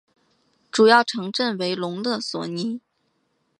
[0.71, 2.79] 主要城镇为隆勒索涅。